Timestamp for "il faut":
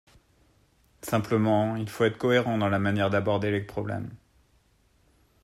1.75-2.05